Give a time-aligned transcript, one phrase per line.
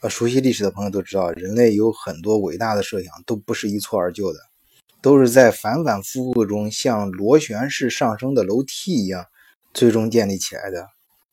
[0.00, 4.38] 呃，熟悉历史的朋友都知道，人类有很多伟大的设想都不是一蹴而就的，
[5.02, 9.26] 都是在反反复复中像螺旋式上升的楼梯一样，
[9.74, 10.86] 最终建立起来的。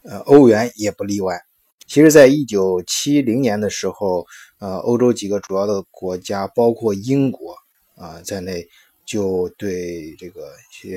[0.03, 1.39] 呃，欧元也不例外。
[1.87, 4.25] 其实，在一九七零年的时候，
[4.59, 7.55] 呃，欧洲几个主要的国家，包括英国
[7.95, 8.67] 啊在内，
[9.05, 10.51] 就对这个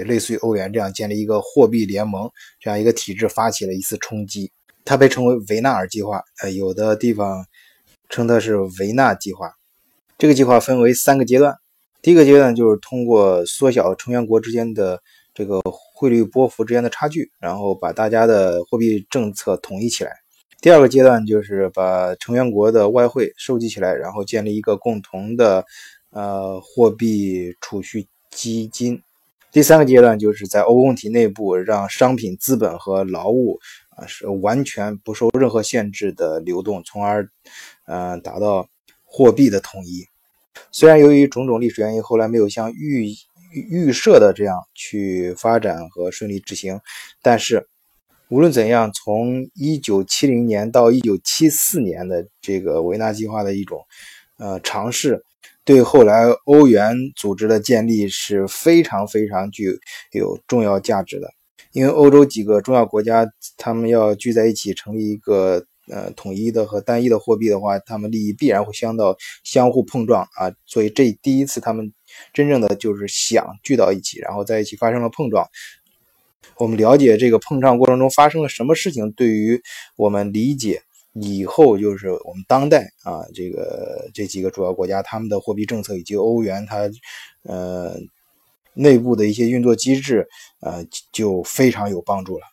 [0.07, 4.50] 类似于欧元这样建立一个货币联盟这样一个体制发起了一次冲击。
[4.87, 7.45] 它被称为维纳尔计划，呃，有的地方
[8.09, 9.52] 称它是维纳计划。
[10.16, 11.54] 这个计划分为三个阶段，
[12.03, 15.00] 第一个阶段就是通过缩小成员国之间的
[15.32, 15.61] 这个
[15.94, 20.11] 汇率波幅之间的差距，然后把大家的货币政策统一起来。
[20.61, 25.64] 第二个阶段就是把成员国的外汇收集起来，然后建立一个共同的
[26.11, 29.00] 呃货币储蓄基金。
[29.52, 33.58] 第三个阶段就是在欧共体内部让商品、资本和劳务。
[33.98, 37.28] 啊，是完全不受任何限制的流动，从而，
[37.89, 38.69] 呃，达到
[39.05, 40.06] 货币的统一。
[40.70, 43.08] 虽然由于种种历史原因，后来没有像预
[43.70, 46.80] 预设的这样去发展和顺利执行，
[47.22, 47.67] 但是
[48.28, 53.86] 无论怎样，从1970年到1974年的这个维纳计划的一种
[54.36, 55.25] 呃尝试，
[55.64, 59.78] 对后来欧元组织的建立是非常非常具
[60.12, 61.30] 有重要价值的。
[61.73, 70.53] 因为欧洲几个重要国家，他们要聚在一起成立一个呃统一的和单一的货币的话，他们利益必然会相到相互碰撞啊。
[70.67, 71.92] 所以这第一次他们
[72.33, 75.47] 真正的就是想聚到一起，然后在一起发生了碰撞。
[76.56, 79.61] 我们了解这个碰撞过程中发生了什么事情，对于
[79.97, 80.83] 我们理解
[81.14, 86.91] 以后就是我们当代啊这个这几个主要国家他们的货币政策以及欧元它
[87.42, 87.97] 呃。
[88.75, 90.28] 内部的一些运作机制，
[90.61, 92.47] 呃，就非常有帮助了。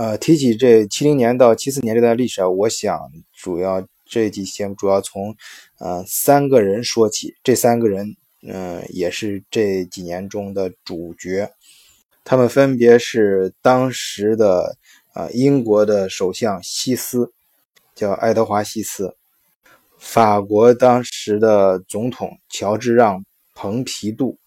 [0.00, 2.98] 呃，提起这七零年到七四年这段历史啊，我想
[3.34, 5.36] 主要这几节目主要从
[5.78, 7.34] 呃三个人说起。
[7.44, 11.50] 这三个人，嗯，也是这几年中的主角。
[12.24, 14.78] 他们分别是当时的
[15.12, 17.30] 呃英国的首相希斯，
[17.94, 19.14] 叫爱德华希斯；
[19.98, 23.22] 法国当时的总统乔治让
[23.54, 24.38] 蓬皮杜。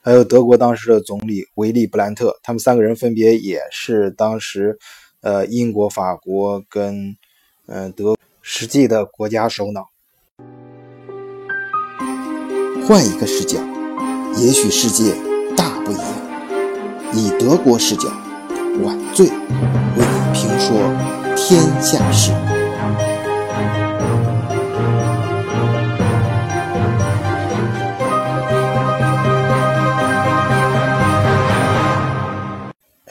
[0.00, 4.78] 还有德国当时的总理维利·布兰特，他们三个人分别也是当时，
[5.20, 7.16] 呃，英国、法国跟，
[7.66, 9.88] 嗯，德实际的国家首脑。
[12.86, 13.58] 换一个视角，
[14.36, 15.12] 也许世界
[15.56, 16.04] 大不一样。
[17.12, 18.08] 以德国视角，
[18.82, 19.32] 晚醉为
[19.96, 20.78] 你评说
[21.36, 22.32] 天下事。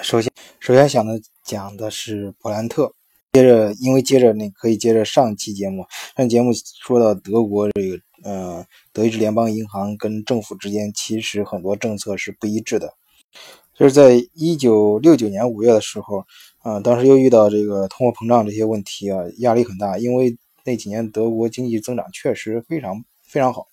[0.07, 0.31] 首先，
[0.61, 2.93] 首先想的讲的是普兰特。
[3.33, 5.85] 接着，因为接着那可以接着上期节目，
[6.15, 6.51] 上节目
[6.81, 12.93] 说到德国这个，呃，德意志联邦银行跟政府之间其实很多政策是不一致的。
[13.75, 16.23] 就是在一九六九年五月的时候，
[16.59, 19.97] 啊，当时又遇到这个通货膨胀这些问题啊，压力很大。
[19.97, 23.67] 因为那几年德国经济增长确实非常非常好，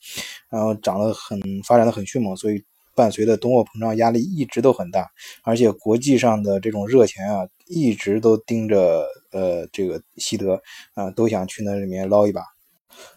[0.50, 2.64] 然后涨得很，发展的很迅猛，所以。
[2.94, 5.10] 伴随的通货膨胀压力一直都很大，
[5.42, 10.60] 而且国际上的这种热钱啊，一直都盯着呃这个西德
[10.94, 12.42] 啊，都想去那里面捞一把。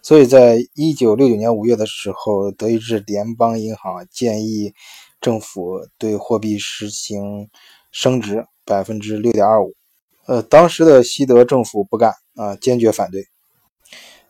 [0.02, 4.72] 所以在一九六九年五月的时候，德意志联邦银行建议
[5.20, 7.48] 政府对货币实行
[7.92, 9.74] 升值百分之六点二五。
[10.26, 13.24] 呃，当时的西德政府不干啊，坚决反对。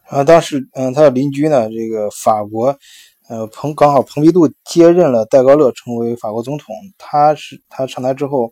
[0.04, 2.78] 啊，当时嗯，他的邻居呢，这个法国。
[3.28, 6.74] 呃，彭刚好蓬皮杜接任了戴高乐，成为法国总统。
[6.96, 8.50] 他是他上台之后，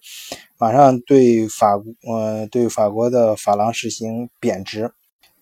[0.58, 4.92] 马上对法呃对法国的法郎实行贬值，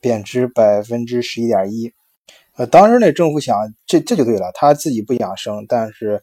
[0.01, 1.93] 贬值百分之十一点一。
[2.57, 6.23] 呃，当时那政府想，这这就对了，他自己不养生，但是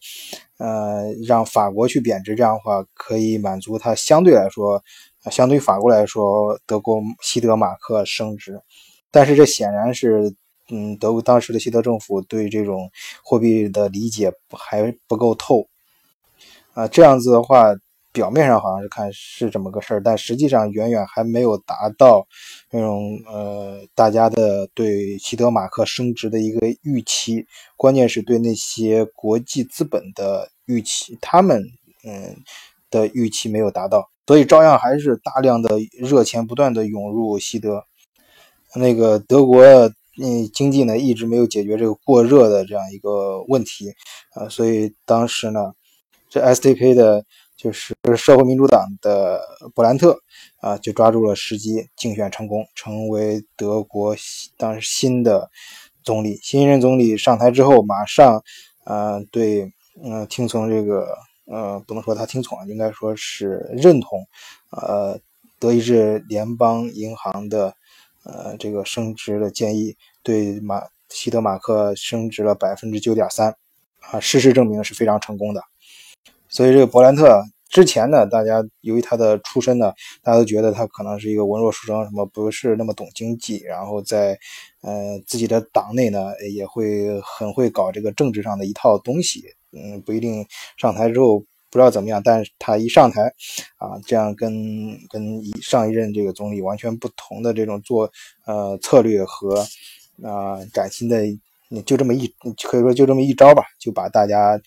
[0.58, 4.82] 呃让法国去贬值，这样的话可以满足他相对来说，
[5.30, 8.58] 相对于法国来说，德国西德马克升值。
[9.12, 10.34] 但是这显然是。
[10.74, 12.90] 嗯，德国当时的西德政府对这种
[13.22, 15.68] 货币的理解还不够透
[16.74, 16.88] 啊。
[16.88, 17.76] 这样子的话，
[18.14, 22.26] 表面上好像是看是这么个事儿，但实际上远远还没有达到
[22.70, 27.46] 那种呃大家的对西德马克升值的一个预期。
[27.76, 31.62] 关键是对那些国际资本的预期，他们
[32.06, 32.34] 嗯
[32.90, 37.84] 的预期没有达到，所以照样还是大量的热钱不断的涌入西德。
[38.74, 39.62] 那个德国。
[40.18, 43.94] 嗯，经济呢一直没有解决这个过热的这样一个问题
[44.34, 45.74] 啊，所以当时呢，
[46.30, 47.26] 这 STP 的
[47.56, 49.40] 就是社会民主党的
[49.76, 50.20] 勃兰特
[50.60, 54.16] 啊，就抓住了时机竞选成功，成为德国
[54.58, 55.50] 当时新的
[56.04, 56.40] 总理。
[56.42, 58.44] 新任总理上台之后，马上
[58.86, 59.72] 呃对
[60.04, 61.08] 嗯听从这个
[61.46, 64.28] 呃不能说他听从，应该说是认同
[64.72, 65.20] 呃
[65.60, 67.76] 德意志联邦银行的
[68.24, 73.56] 呃这个升值的建议，对马希德马克升值了百分之九点三
[74.00, 75.62] 啊，事实证明是非常成功的。
[76.50, 84.38] 所以这个伯兰特之前呢，大家由于他的出身呢，大家都觉得他可能是一个文弱书生，什么不是那么懂经济，然后在
[84.82, 90.46] 呃自己的党内呢也会很会搞这个政治上的一套东西，嗯，不一定
[90.76, 91.42] 上台之后
[91.72, 93.24] 不知道怎么样，但是他一上台
[93.78, 94.52] 啊，这样跟
[95.10, 98.12] 跟上一任这个总理完全不同的这种做
[98.46, 99.66] 呃策略和
[100.22, 101.18] 啊崭新的。
[101.86, 102.28] 就这么一，
[102.66, 104.60] 可以说就这么一招吧，就把大家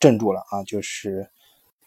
[0.00, 0.64] 镇住了啊！
[0.64, 1.28] 就是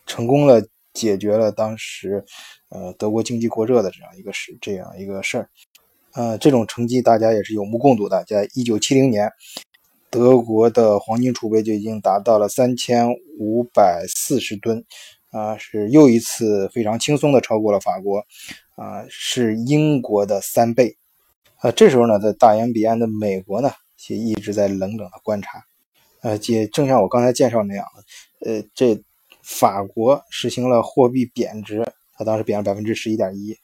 [0.05, 0.63] 成功了，
[0.93, 2.23] 解决了当时
[2.69, 5.49] 呃德国经济过热的这样一个事，这样一个事儿。
[6.13, 8.23] 呃，这种成绩大家也是有目共睹的。
[8.25, 9.27] 在一九七零年，
[10.15, 13.05] 德国的黄金储备就已经达到了三千
[13.37, 14.81] 五百四十吨，
[15.31, 18.19] 啊，是又一次非常轻松的超过了法国，
[18.77, 20.95] 啊，是英国的三倍。
[21.57, 23.69] 啊，这时候呢，在大洋彼岸的美国呢。
[24.09, 25.63] 也一直在冷冷的观察，
[26.21, 27.83] 呃，也正像我刚才介绍那样，
[28.41, 29.01] 呃，这
[29.41, 31.83] 法国实行了货币贬值，
[32.15, 33.55] 它当时贬了百分之十一点一，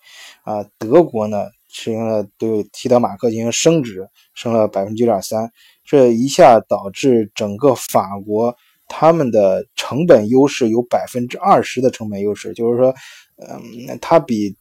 [0.42, 5.52] 啊，德国呢实行了对提德马克进行升值，升了百分之九点三，
[5.84, 8.56] 这一下导致整个法国
[8.88, 12.94] 他们的成本优势有百分之二十的成本优势，就是说，
[13.38, 14.56] 嗯，它比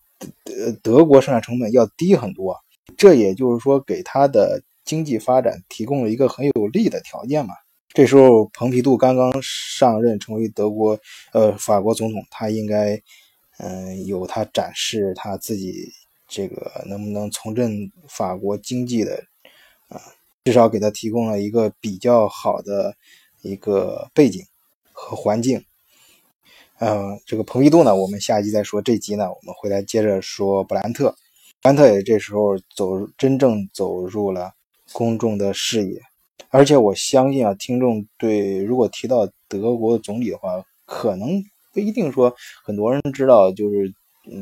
[0.45, 2.57] 德德国生产成本要低很多，
[2.97, 4.63] 这也就是说给它的。
[4.83, 7.55] 经济发展提供了一个很有利的条件嘛。
[7.93, 10.99] 这时候，蓬皮杜刚刚上任成为德国
[11.33, 13.01] 呃法国总统，他应该
[13.59, 15.93] 嗯有他展示他自己
[16.31, 19.23] 这个能不能重振法国经济的
[19.89, 20.01] 啊，
[20.45, 22.95] 至少给他提供了一个比较好的
[23.43, 24.43] 一个背景
[24.93, 25.63] 和环境。
[26.79, 28.81] 嗯，这个蓬皮杜呢，我们下一集再说。
[28.81, 31.11] 这集呢，我们回来接着说布兰特。
[31.61, 34.53] 布兰特也这时候走真正走入了。
[34.93, 36.01] 公众的视野，
[36.49, 41.41] 而且我相信啊，听众对如果提到德国总理的话，可能
[41.73, 42.35] 不一定说
[42.65, 43.95] 很多人知道，就是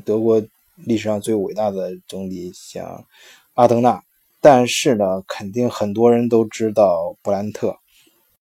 [0.06, 0.42] 德国
[0.84, 3.04] 历史上最伟大的总理像
[3.54, 4.02] 阿登纳，
[4.40, 7.76] 但是呢，肯定很多人都知道布兰特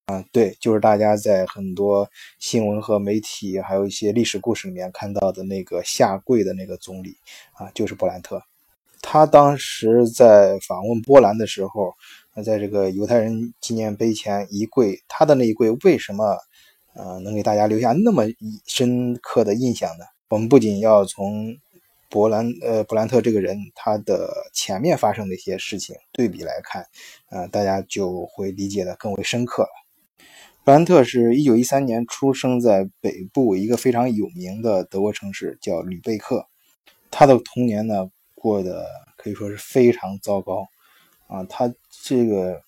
[0.05, 7.17] 啊，对，就是大家在很多新闻和媒体，还有一些历史故事里面看到的那个下跪的那个总理
[7.53, 8.41] 啊，就是布兰特。
[9.01, 11.93] 他当时在访问波兰的时候，
[12.43, 16.37] 在这个犹太人纪念碑前一跪，他的那一跪为什么，
[16.93, 18.23] 呃，能给大家留下那么
[18.65, 20.05] 深刻的印象呢？
[20.29, 21.55] 我们不仅要从
[22.17, 26.83] 伯兰，呃，伯兰特这个人他的前面发生的一些事情对比来看，
[27.29, 29.69] 呃，大家就会理解的更为深刻了。
[30.63, 36.47] 布兰特是一九一三年出生在北部一个非常有名的德国城市，叫吕贝克。
[37.11, 38.09] 他的童年呢？
[38.33, 40.67] 过得可以说是非常糟糕
[41.27, 41.43] 啊！
[41.43, 41.71] 他
[42.03, 42.59] 这个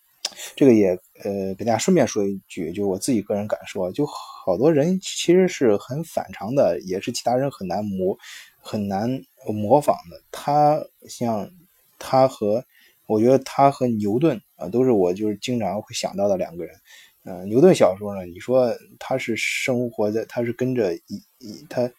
[0.55, 0.89] 这个也
[1.23, 8.15] 呃，给大家顺便说一句，就我自己个人感受啊，就好多人其实是很反常的，也是其他人很难模
[8.59, 10.21] 很难模仿的。
[10.31, 11.49] 他像
[11.97, 12.63] 他和
[13.07, 16.75] 我觉得他和牛顿啊，都是我就是经常会想到的两个人。
[17.23, 21.91] 嗯，牛顿小时候呢，你说他是生活在，他是跟着一一他。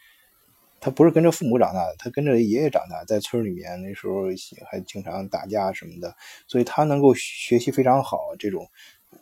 [0.83, 4.23] 他不是跟着父母长大的，他跟着爷爷长大，在村里面那时候
[4.67, 8.35] 还经常打架什么的，所以他能够学习非常好。
[8.39, 8.67] 这种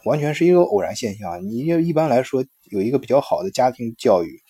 [0.05, 1.45] 完全是一个偶然现象。
[1.45, 4.41] 你一般来说有一个比较好的家庭教育，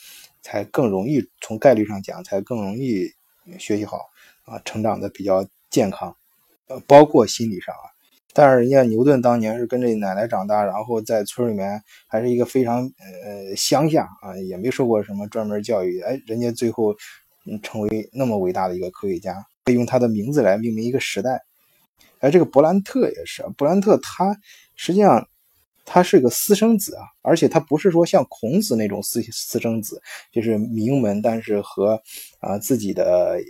[0.49, 3.13] 才更容易从概率上讲，才更容易
[3.59, 4.09] 学习好
[4.47, 6.17] 啊，成长的比较健康，
[6.69, 7.85] 呃，包括心理上啊。
[8.33, 12.91] 但是人家牛顿当年是跟着奶奶长大，然后在村里面还是一个非常
[13.25, 16.97] 呃乡下啊，也没受过什么专门教育，哎，人家最后
[17.63, 21.43] 成为那么伟大的一个科学家，可以用他的名字来命名一个时代。
[22.21, 24.35] 而这个伯兰特也是，伯兰特他
[24.77, 25.29] 实际上
[25.89, 32.01] 他是个私生子啊，而且他不是说像孔子那种私私生子，就是名门，但是和
[32.41, 33.41] 啊自己的呃。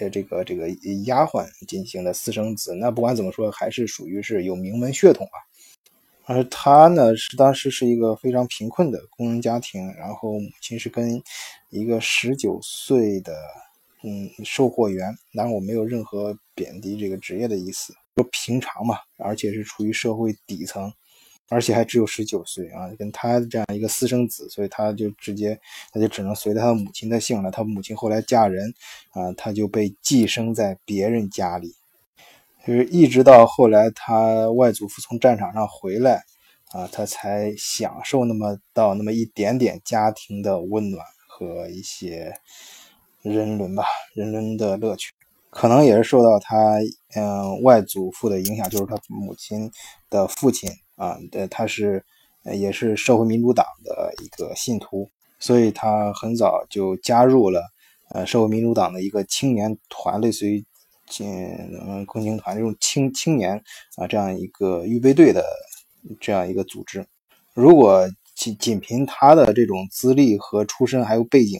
[0.00, 0.70] 呃，这个这个
[1.04, 5.36] 丫鬟进行的私生子，那不管怎么说，还是属于是有名门血统啊。
[6.24, 11.22] 而他呢，是当时是一个非常贫困的工人家庭，然后母亲是跟
[11.68, 13.36] 一个十九岁的
[14.02, 20.90] 嗯售货员，当然我没有任何贬低这个职业的意思，说平常嘛，而且是处于社会底层
[21.48, 25.58] 而且还只有十九岁啊，跟他这样一个私生子，所以他就直接
[25.92, 27.50] 他就只能随着他母亲的姓了。
[27.50, 28.72] 他母亲后来嫁人
[29.10, 31.74] 啊，他就被寄生在别人家里，
[32.66, 36.24] 就是一直到后来他外祖父从战场上回来
[36.70, 42.34] 啊，他才享受那么到那么一点点家庭的温暖和一些
[43.20, 43.84] 人伦吧，
[44.14, 45.12] 人伦的乐趣。
[45.50, 46.78] 可能也是受到他
[47.14, 49.70] 嗯外祖父的影响，就是他母亲
[50.08, 50.70] 的父亲
[51.02, 52.04] 啊，对，他是
[52.44, 55.08] 也是社会民主党的一个信徒，
[55.40, 57.60] 所以他很早就加入了
[58.10, 60.64] 呃社会民主党的一个青年团，类似于
[61.08, 61.28] 进
[61.84, 63.60] 嗯共青团这种青青年
[63.96, 65.44] 啊这样一个预备队的
[66.20, 67.04] 这样一个组织。
[67.52, 71.58] 如果仅仅凭他的这种资历和出身还有背景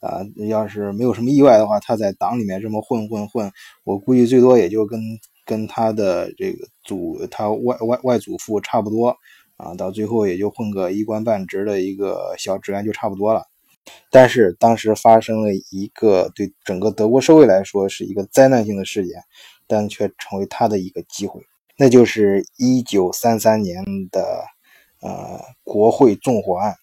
[0.00, 3.52] 啊，啊，要是没有什么意外的话，他在党里面这么混混混，
[3.84, 5.00] 我估计最多也就跟
[5.50, 9.16] 跟他的这个祖他外外外祖父差不多
[9.56, 13.42] 啊，到最后也就混个一官半职的一个小职员就差不多了。
[14.10, 19.20] 但是当时发生了一个对整个德国社会来说是一个灾难性的事件，
[19.66, 21.42] 但却成为他的一个机会，
[21.76, 24.44] 那就是一九三三年的。
[25.02, 26.74] 呃，国会纵火案，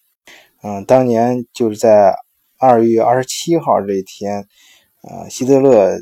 [0.64, 2.16] 嗯，当年就是在
[2.58, 4.44] 二月二十七号这一天，
[5.04, 6.00] 呃，希特勒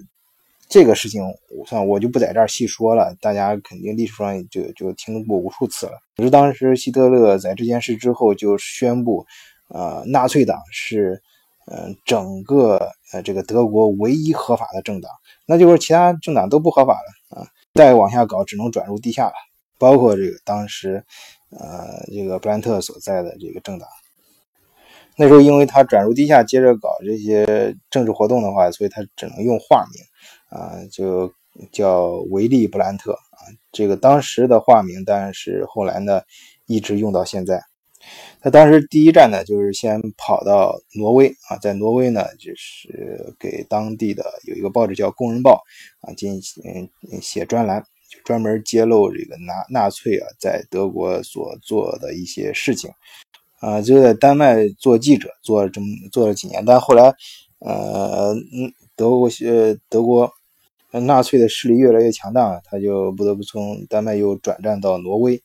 [0.68, 5.92] 这个事情，我算我就不在这儿细说了，大家肯定历史上就就听过无数次了。
[6.16, 9.26] 可是当时希特勒在这件事之后就宣布，
[9.68, 11.22] 呃，纳粹党是，
[11.66, 15.10] 嗯，整个呃这个德国唯一合法的政党，
[15.46, 19.34] 那就是其他政党都不合法了啊，再往下搞只能转入地下了，
[19.78, 21.04] 包括这个当时。
[21.48, 23.88] 呃，这个布兰特所在的这个政党，
[25.14, 30.02] 那时候因为他转入地下，接着搞这些政治活动的话，所以他只能用化名，
[30.48, 31.32] 啊，就
[31.72, 33.38] 叫维利·布兰特啊。
[33.72, 36.22] 这个当时的化名，但是后来呢，
[36.66, 37.62] 一直用到现在。
[38.40, 45.62] 他当时第一站呢，就是先跑到挪威啊，在挪威呢，就是给当地的有一个报纸叫《工人报》
[46.08, 46.88] 啊，进行
[47.20, 47.84] 写专栏。
[48.24, 52.88] 专门揭露这个纳纳粹啊在德国所做的一些事情，
[53.58, 57.12] 啊，就在丹麦做记者，做了这么做了几年，但后来，
[57.58, 58.32] 呃，
[58.94, 60.32] 德国呃德国
[61.00, 65.42] 纳粹的势力越来越强大，他就不得不从丹麦又转战到挪威。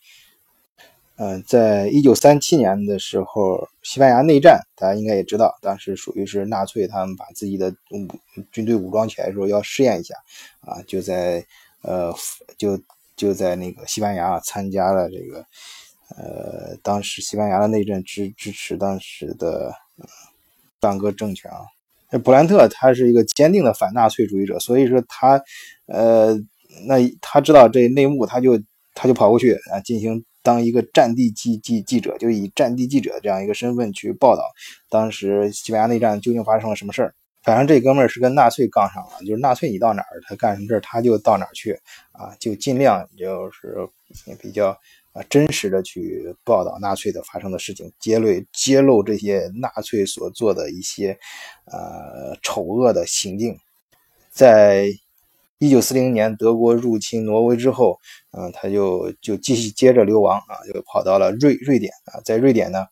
[1.18, 8.08] 嗯，在一九三七年的时候，西班牙内战，大家应该也知道，当时属于是纳粹他们把自己的武
[8.52, 10.16] 军队武装起来的时候要试验一下，
[10.62, 11.46] 啊，就在。
[11.84, 12.14] 呃，
[12.60, 12.80] 就
[13.16, 15.44] 就在那个西班牙参加了这个，
[16.16, 19.74] 呃，当时西班牙的内战支支持当时的
[20.80, 21.66] 当哥政权啊。
[22.12, 25.42] 那布兰特他是一个坚定的反纳粹主义者，所以说他，
[25.88, 26.36] 呃，
[26.88, 28.62] 那他知道这内幕，他就
[28.94, 34.44] 他就跑过去啊，进行当一个战地记记记者，就以战地记者这样一个身份去报道
[34.90, 37.16] 当时西班牙内战究竟发生了什么事儿。
[37.44, 41.72] 反正这哥们儿是跟纳粹杠上了，就是纳粹你到哪儿，他干什么事儿他就到哪儿去
[42.12, 43.76] 啊，就尽量就是
[44.40, 44.78] 比较
[45.14, 51.18] 啊真实的去报道纳粹的发生的事情，揭露揭露这些纳粹所做的一些
[51.66, 53.58] 呃丑恶的行径。
[54.32, 54.88] 在
[55.60, 58.00] 一九四零年德国入侵挪威之后，
[58.32, 62.86] 嗯，他就就继续接着流亡啊，就跑到了瑞瑞典啊，在瑞典呢。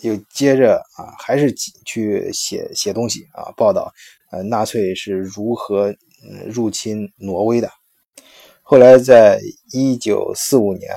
[0.00, 1.50] 又接着啊，还是
[1.86, 3.90] 去写写东西啊，报道
[4.30, 5.94] 呃纳粹是如何
[6.46, 7.70] 入侵挪威的。
[8.62, 9.40] 后来在
[9.72, 10.90] 一九四五年，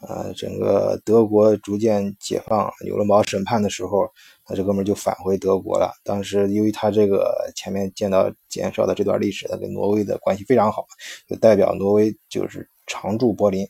[0.00, 4.08] 呃，整个德国逐渐解放，有了毛审判的时候，
[4.46, 5.92] 他这哥们就返回德国了。
[6.02, 10.86] 当时由于他这个前面见到介绍的这段历史，他跟挪威的关系非常好，
[11.28, 13.68] 就代表挪威就是常驻柏林，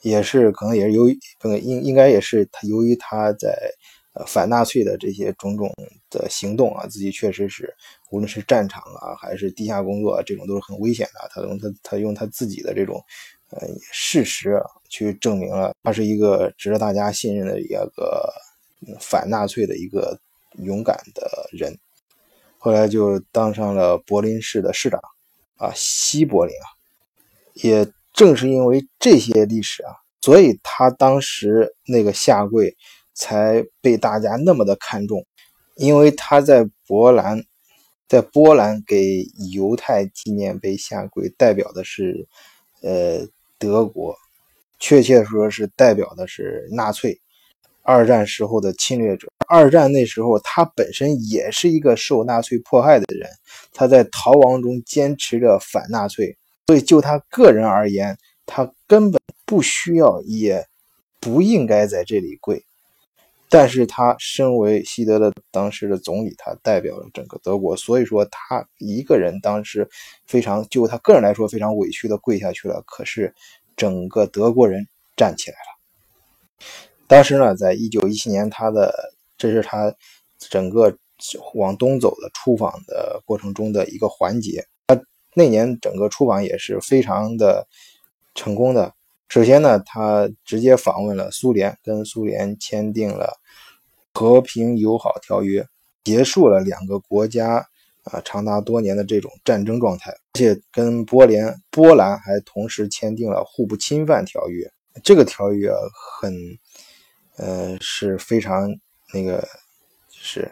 [0.00, 3.50] 也是可能也是由于应应该也是他由于他在
[4.14, 4.24] 呃。
[4.26, 5.70] 反纳粹的这些种种
[6.10, 7.72] 的行动啊，自己确实是
[8.10, 11.28] 无论是战场啊，还是地下工作啊，这种都是很危险的。
[11.30, 13.00] 他用他他用他自己的这种
[13.50, 18.32] 呃事实去证明了他是一个值得大家信任的一个
[19.00, 20.18] 反纳粹的一个
[20.58, 21.76] 勇敢的人。
[22.58, 25.00] 后来就当上了柏林市的市长
[25.56, 26.66] 啊，西柏林啊。
[27.54, 32.76] 也正是因为这些历史啊，所以他当时那个下跪。
[33.20, 35.26] 才被大家那么的看重，
[35.74, 37.42] 因为他在波兰，
[38.06, 42.28] 在波兰给犹太纪念碑下跪，代表的是，
[42.80, 43.26] 呃，
[43.58, 44.16] 德国，
[44.78, 47.20] 确切说是代表的是纳粹，
[47.82, 49.28] 二战时候的侵略者。
[49.48, 53.28] 二战那时候，他本身也是一个受纳粹迫害的人，
[53.72, 56.36] 他在逃亡中坚持着反纳粹，
[56.66, 60.66] 所以就他个人而言，他根本不需要也。
[61.20, 62.64] 不应该在这里跪。
[63.50, 69.88] 但是他身为希特勒当时的总理，他代表了整个德国，所以说他一个人当时
[70.26, 72.82] 非常就他个人来说非常委屈的跪下去了。
[72.86, 73.34] 可是
[73.74, 74.86] 整个德国人
[75.16, 76.66] 站起来了。
[77.06, 78.92] 当时呢，在一九一七年，他的
[79.38, 79.94] 这是他
[80.38, 80.94] 整个
[81.54, 84.66] 往东走的出访的过程中的一个环节。
[84.88, 85.00] 他
[85.34, 87.66] 那年整个出访也是非常的
[88.34, 88.92] 成功的。
[89.28, 93.38] 首先呢，他直接访问了苏联，跟苏联签订了
[94.14, 95.66] 和平友好条约，
[96.02, 97.68] 结束了两个国家
[98.04, 104.66] 啊长达多年的这种战争状态，而且跟波联波兰还同时签订了互不侵犯条约。
[105.04, 106.58] 这个条约很，
[107.36, 108.74] 呃是非常
[109.12, 109.46] 那个，
[110.10, 110.50] 是，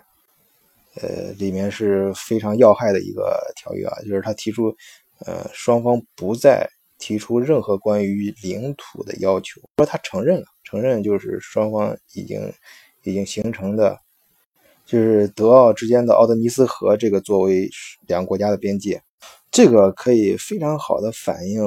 [1.00, 4.76] 呃里面是非常要害的一个条约啊，就是他提出，
[5.20, 6.68] 呃双方不再。
[6.98, 12.52] 提出任何关于领土的要求，说他承认了，承认就是双方已经
[13.02, 13.98] 已经形成的，
[14.86, 17.68] 就是德奥之间的奥德尼斯河这个作为
[18.06, 19.02] 两个国家的边界，
[19.50, 21.62] 这个可以非常好的反映，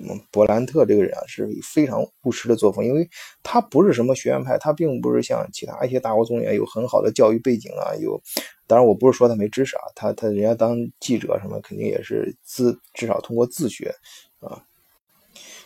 [0.00, 3.08] 嗯，伯兰特这个人啊是非常务实的作风，因为
[3.42, 8.20] 他不是什么学院派，他并不是像其他一些大国总理有很好的教育背景啊，有，
[8.66, 13.94] 当然我不是说他没知识啊，他他人家当记者什么肯定也是自至少通过自学。
[14.40, 14.62] 啊，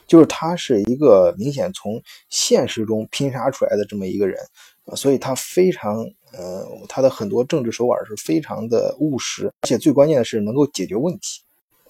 [0.07, 4.39] 就是他是一个明显从现实中拼杀出来的这么一个人
[4.87, 11.43] 啊，所以他非常呃，他的很多政治手腕是非常的务实，而且最关键的是能够解决问题，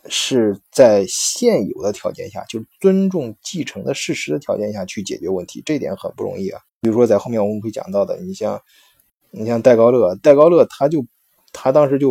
[0.09, 6.61] 是在现有的条件下，就是尊重继承的事实的条件下去解决问题，这点很不容易啊。
[6.81, 8.61] 比如说在后面我们会讲到的，你像
[9.31, 11.07] 你像戴高乐，戴高乐他就
[11.53, 12.11] 他当时就。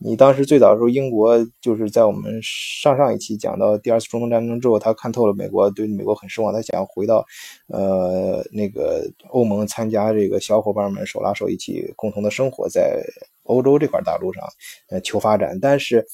[0.00, 7.26] 你当时最早的时候，英国就是在我们上上一期讲到第二次中东战争之后，他看透了美国，对美国很失望，他想要回到，
[7.66, 13.02] 呃，那个欧盟参加这个小伙伴们手拉手一起共同的生活在
[13.42, 14.44] 欧洲这块大陆上，
[14.88, 15.58] 呃，求发展。
[15.60, 16.06] 但是，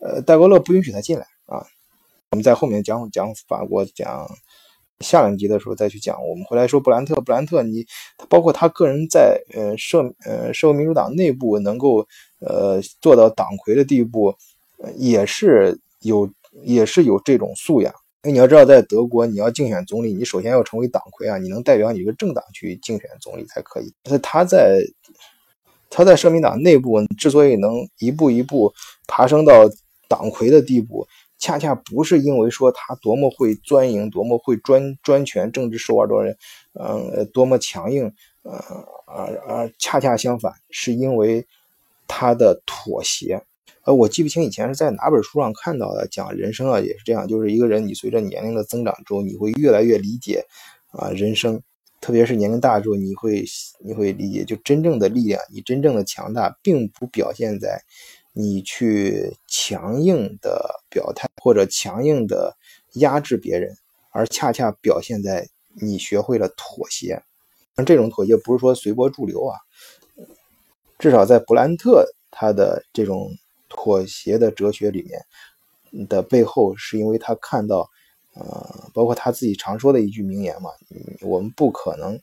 [0.00, 1.64] 呃，戴高乐不允许他进来啊。
[2.32, 4.28] 我们在后面讲讲法国讲。
[5.00, 6.16] 下两集的时候再去讲。
[6.26, 7.86] 我们回来说布兰特，布兰特，你
[8.28, 12.06] 包括他个人在呃社呃社会民主党内部能够
[12.40, 14.34] 呃做到党魁的地步，
[14.96, 16.30] 也是有
[16.62, 17.92] 也是有这种素养。
[18.22, 23.90] 因为你要知道，在德国你要竞选总理，你首先要成为党魁啊，你能代表你这个政党去竞选总理才可以。
[24.06, 24.82] 是他在
[25.88, 28.70] 他在社民党内部之所以能一步一步
[29.08, 29.52] 爬升到
[30.06, 31.06] 党魁的地步。
[31.40, 36.36] 恰恰不是因为说他多么会钻营，多么会专专权，政治手腕多人，
[36.74, 38.52] 嗯，多么强硬，呃，
[39.06, 41.46] 而而恰恰相反，是因为
[42.06, 43.42] 他的妥协。
[43.84, 50.44] 呃，我记不清以前是在哪本书上看到的，讲人生啊也是这样，就是一个人你随着年龄的增长之后，你会越来越理解
[50.92, 51.62] 啊人生，
[52.02, 53.42] 特别是年龄大之后，你会
[53.82, 57.82] 你会理解，就真正的力量，你真正的强大，并不表现在。
[58.32, 62.56] 你去强硬的表态或者强硬的
[62.94, 63.76] 压制别人，
[64.10, 65.48] 而恰恰表现在
[65.80, 67.22] 你学会了妥协。
[67.86, 69.58] 这种妥协不是说随波逐流啊，
[70.98, 73.30] 至少在布兰特他的这种
[73.68, 77.88] 妥协的哲学里面的背后，是因为他看到，
[78.34, 80.70] 呃，包括他自己常说的一句名言嘛，
[81.22, 82.20] 我们不可能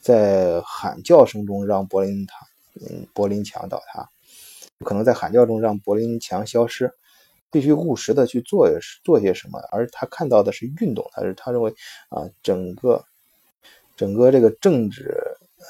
[0.00, 2.46] 在喊叫声中让柏林塔，
[2.80, 4.10] 嗯，柏林墙倒塌。
[4.84, 6.92] 可能在喊叫中让柏林墙消失，
[7.50, 8.68] 必须务实的去做
[9.02, 9.58] 做些什么。
[9.70, 11.72] 而他看到的是运动，他是他认为
[12.10, 13.04] 啊，整个
[13.96, 15.14] 整个这个政治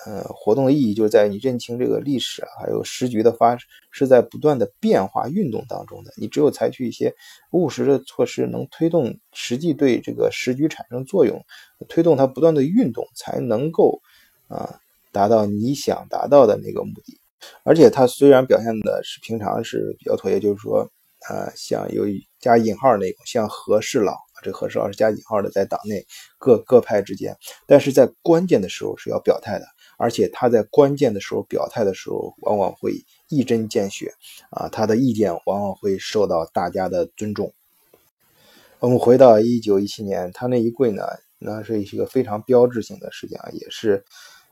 [0.05, 3.57] 呃活动的意义就在你认清这个历史，还有时局的发
[3.92, 6.12] 是在不断的变化运动当中的。
[6.16, 7.14] 你只有采取一些
[7.53, 11.45] 务实的措施，能推动实际对这个时局产生作用，
[11.88, 14.03] 推动它不断的运动，才能够
[14.49, 14.81] 啊
[15.12, 17.21] 达到你想达到的那个目的。
[17.64, 20.90] 而且他虽然表现的是平常是比较妥协，就是说，
[21.29, 22.05] 呃，像有
[22.38, 26.05] 加引号那种，像和事佬，这和事佬是加引号的，在党内
[26.38, 29.66] 各各派之间，但是在关键的时候是要表态的，
[29.99, 32.92] 而且他在关键的时候表态的时候，往往会
[33.29, 34.12] 一针见血，
[34.51, 37.53] 啊，他的意见往往会受到大家的尊重。
[38.79, 41.03] 我们回到一九一七年，他那一跪呢，
[41.38, 44.05] 那是一个非常标志性的事件，也是。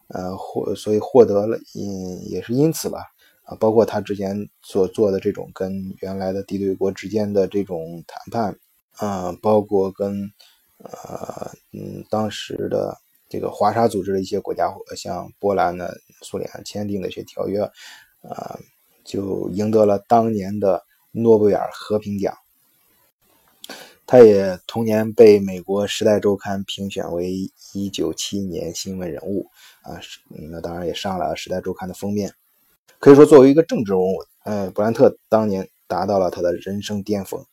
[0.09, 3.05] 呃，获所以获得了，嗯，也是因此吧，
[3.45, 8.59] 啊，包括他之前所做的这种跟原来的敌对国之间的这种谈判，
[8.97, 10.31] 啊，包括跟，
[10.79, 12.97] 呃，嗯，当时的
[13.29, 15.89] 这个华沙组织的一些国家，像波兰呢、
[16.23, 17.63] 苏联签订的一些条约，
[18.23, 18.59] 啊，
[19.05, 22.35] 就赢得了当年的诺贝尔和平奖。
[24.07, 29.51] 他也同年被美国《时代周刊》评选为一九七一年新闻人物
[29.83, 29.99] 啊，
[30.51, 32.33] 那当然也上了《时代周刊》的封面。
[32.99, 37.45] 可以说，作为一个政治人物，呃，布兰特当年达到了他的人生巅峰。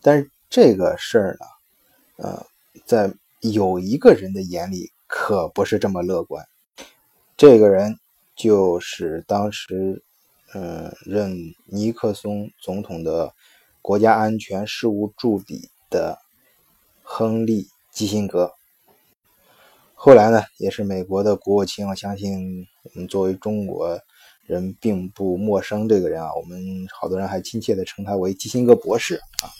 [0.00, 2.46] 但是这个事儿呢，呃，
[2.84, 6.44] 在有一个人的眼里可不是这么乐观。
[7.36, 7.98] 这个人
[8.36, 10.02] 就是当时，
[10.54, 13.32] 嗯，任尼克松总统的
[13.82, 16.18] 国家安全事务助理的
[17.02, 18.52] 亨利·基辛格。
[19.94, 21.86] 后来呢，也是美国的国务卿。
[21.88, 24.00] 我相信，我们，作为中国。
[24.46, 29.52] 人并不陌生，这个人啊，我们好多人还亲切的称他为基辛格博士啊。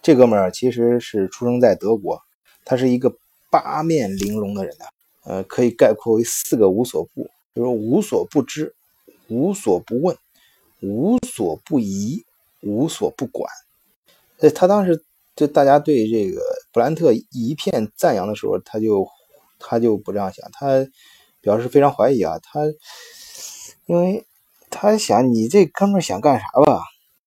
[0.00, 2.22] 这哥们儿其实是出生在德国，
[2.64, 3.12] 他是一个
[3.50, 4.86] 八面玲珑的人啊，
[5.24, 8.72] 呃，可以概括为四个无所不，就是无所不知、
[9.26, 10.16] 无所不问、
[10.80, 12.24] 无所不疑、
[12.64, 13.48] 无所不管。
[14.40, 15.04] 呃，他当时
[15.36, 16.40] 就大家对这个
[16.72, 19.06] 布兰特一片赞扬的时候，他就
[19.58, 20.86] 他就不这样想，他
[21.40, 22.60] 表示非常怀疑啊，他。
[23.86, 24.24] 因为
[24.70, 26.80] 他想，你这哥们想干啥吧？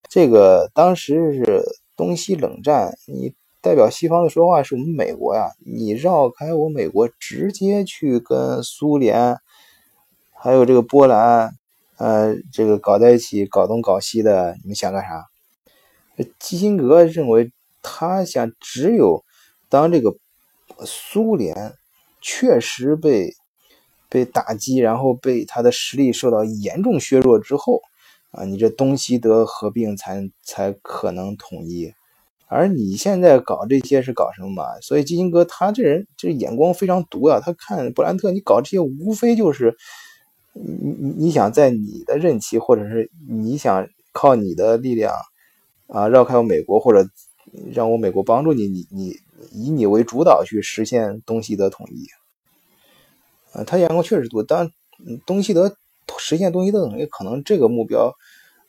[0.08, 1.62] 这个当时是
[1.96, 9.38] 东西冷战，你代表西方的说话是我们美国呀，你绕开我美国，直接去跟苏联，
[10.34, 11.52] 还有这个波兰，
[11.98, 15.27] 呃，这个搞在一起，搞东搞西的，你们想干啥？
[16.38, 17.52] 基辛格认为，
[17.82, 19.24] 他想只有
[19.68, 20.16] 当这个
[20.84, 21.74] 苏联
[22.20, 23.34] 确实被。
[24.10, 27.82] 被打击，然后被他的实力受到严重削弱之后，
[28.30, 31.92] 啊，你这东西德合并才才可能统一。
[32.46, 34.80] 而你现在搞这些是搞什么嘛？
[34.80, 37.38] 所以基辛格他这人这眼光非常毒啊！
[37.38, 39.76] 他看布兰特你搞这些，无非就是
[40.54, 45.12] 你你你想在你的任期，或者是你想靠你的力量
[45.88, 47.08] 啊绕开我美国，或者
[47.72, 49.16] 让我美国帮助你，你你
[49.52, 52.06] 以你为主导去实现东西德统一。
[53.66, 54.42] 他眼光确实多。
[54.42, 54.70] 当
[55.26, 55.76] 东西德
[56.18, 58.12] 实现东西德统一，可能这个目标，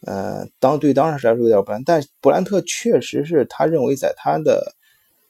[0.02, 1.84] 呃，当对当时来说有点不难。
[1.84, 4.74] 但布兰特确实是他认为，在他的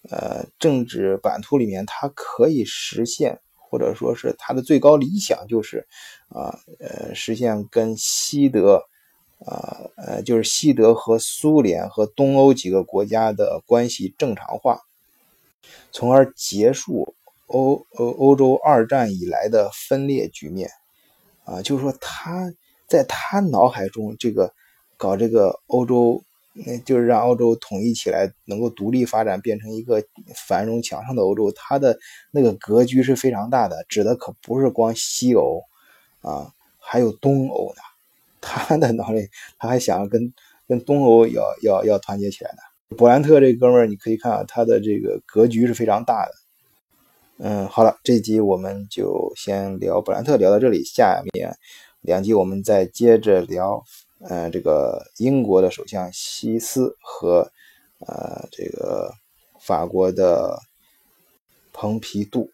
[0.10, 5.88] 呃政治版图里面，他可以实现，或者说是他的最高理想，就是
[6.30, 8.84] 啊呃实现跟西德
[9.45, 14.82] 啊呃就是西德和苏联和东欧几个国家的关系正常化，
[15.91, 17.15] 从而结束。
[17.52, 20.69] 欧欧欧洲二战以来的分裂局面，
[21.45, 22.54] 啊，就是说他
[22.88, 24.54] 在他脑海中这个
[24.97, 26.21] 搞这个欧洲，
[26.54, 30.04] 那就是让欧洲统一起来，能够独立发展，变成一个
[30.36, 31.52] 繁荣强盛的欧洲。
[31.56, 31.97] 他的
[32.30, 35.63] 那个格局是非常大的，指的可不是光西欧
[36.21, 37.82] 啊，还有东欧呢。
[38.41, 39.28] 他的脑里
[39.60, 40.34] 他还想跟
[40.67, 42.95] 跟东欧要要要团结起来呢。
[42.97, 46.32] 布兰特这哥们儿，你可以看啊，他的这个格局是非常大的。
[47.38, 50.84] 嗯，好了，这集我们就先聊布兰特，聊到这里。
[50.84, 51.56] 下面
[52.02, 53.84] 两集我们再接着聊，
[54.21, 57.52] 呃，这个英国的首相希斯和
[57.99, 59.13] 呃这个
[59.60, 60.60] 法国的
[61.71, 62.49] 蓬皮杜。